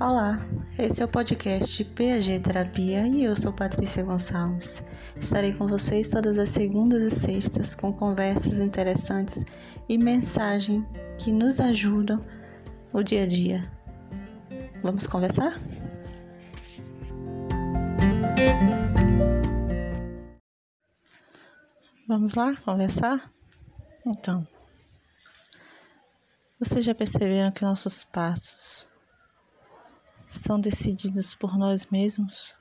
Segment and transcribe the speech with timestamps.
[0.00, 0.38] Olá,
[0.78, 4.80] esse é o podcast PAG Terapia e eu sou Patrícia Gonçalves.
[5.16, 9.44] Estarei com vocês todas as segundas e sextas com conversas interessantes
[9.88, 10.86] e mensagem
[11.18, 12.24] que nos ajudam
[12.94, 13.72] no dia a dia.
[14.84, 15.60] Vamos conversar?
[22.06, 23.32] Vamos lá conversar?
[24.06, 24.46] Então,
[26.60, 28.87] vocês já perceberam que nossos passos
[30.28, 32.54] são decididos por nós mesmos.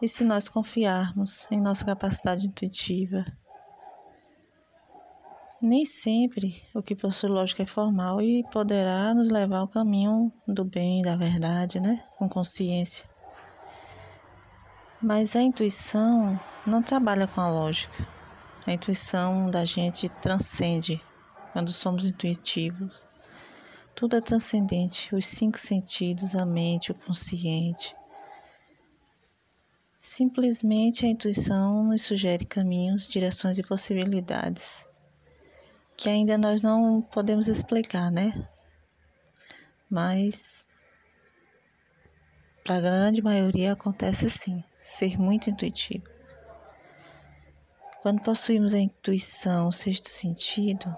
[0.00, 3.24] E se nós confiarmos em nossa capacidade intuitiva,
[5.60, 10.64] nem sempre o que possui lógica é formal e poderá nos levar ao caminho do
[10.64, 12.04] bem, da verdade, né?
[12.16, 13.04] Com consciência.
[15.02, 18.06] Mas a intuição não trabalha com a lógica.
[18.66, 21.02] A intuição da gente transcende
[21.52, 23.05] quando somos intuitivos.
[23.96, 27.96] Tudo é transcendente, os cinco sentidos, a mente, o consciente.
[29.98, 34.86] Simplesmente a intuição nos sugere caminhos, direções e possibilidades
[35.96, 38.46] que ainda nós não podemos explicar, né?
[39.88, 40.70] Mas
[42.62, 46.04] para a grande maioria acontece sim, ser muito intuitivo.
[48.02, 50.94] Quando possuímos a intuição, o sexto sentido,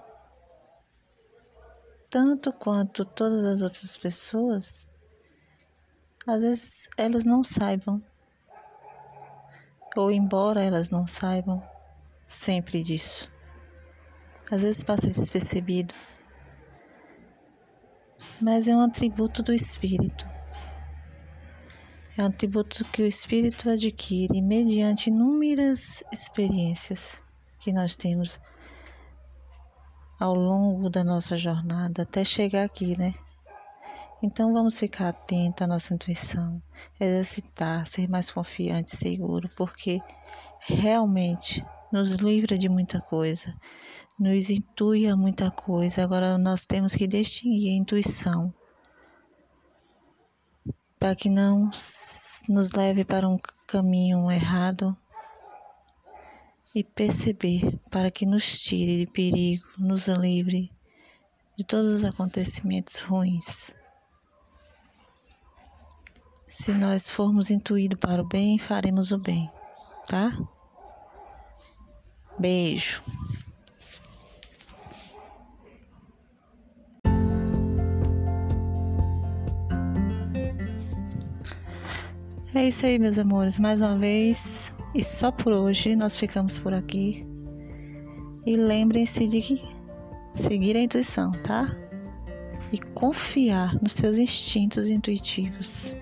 [2.09, 4.87] tanto quanto todas as outras pessoas,
[6.25, 8.03] às vezes elas não saibam,
[9.95, 11.61] ou embora elas não saibam
[12.25, 13.31] sempre disso,
[14.49, 15.93] às vezes passa despercebido,
[18.41, 20.27] mas é um atributo do espírito.
[22.17, 27.23] É um atributo que o espírito adquire mediante inúmeras experiências
[27.59, 28.37] que nós temos
[30.19, 33.13] ao longo da nossa jornada até chegar aqui, né?
[34.21, 36.61] Então vamos ficar atento à nossa intuição,
[36.99, 40.01] exercitar, ser mais confiante, seguro, porque
[40.59, 43.55] realmente nos livra de muita coisa,
[44.19, 46.03] nos intui a muita coisa.
[46.03, 48.53] Agora nós temos que distinguir a intuição
[50.99, 51.71] para que não
[52.49, 54.93] nos leve para um caminho errado
[56.79, 60.71] e perceber para que nos tire de perigo, nos livre
[61.57, 63.75] de todos os acontecimentos ruins.
[66.47, 69.49] Se nós formos intuídos para o bem, faremos o bem,
[70.07, 70.31] tá?
[72.39, 73.03] Beijo.
[82.55, 83.59] É isso aí, meus amores.
[83.59, 87.25] Mais uma vez, e só por hoje nós ficamos por aqui.
[88.45, 89.61] E lembrem-se de
[90.33, 91.75] seguir a intuição, tá?
[92.71, 95.95] E confiar nos seus instintos intuitivos.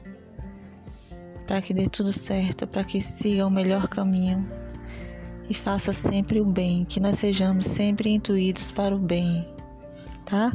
[1.46, 4.46] Para que dê tudo certo, para que siga o melhor caminho
[5.50, 9.48] e faça sempre o bem, que nós sejamos sempre intuídos para o bem,
[10.26, 10.54] tá?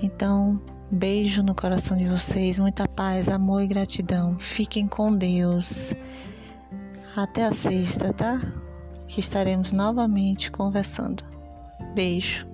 [0.00, 4.38] Então, beijo no coração de vocês, muita paz, amor e gratidão.
[4.38, 5.94] Fiquem com Deus.
[7.16, 8.38] Até a sexta, tá?
[9.08, 11.24] Que estaremos novamente conversando.
[11.94, 12.46] Beijo.